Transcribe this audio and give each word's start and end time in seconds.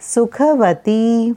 Sukhwati. 0.00 1.32